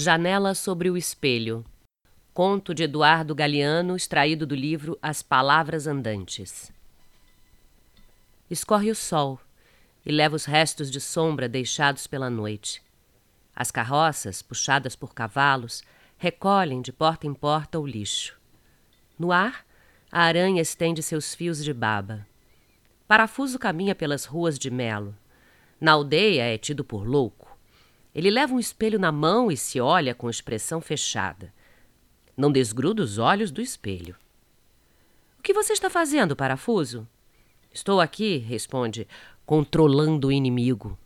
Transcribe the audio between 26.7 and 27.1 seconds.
por